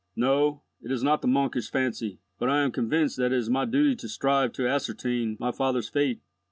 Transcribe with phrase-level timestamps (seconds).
[0.15, 3.65] "No, it is not the monkish fancy, but I am convinced that it is my
[3.65, 6.19] duty to strive to ascertain my father's fate.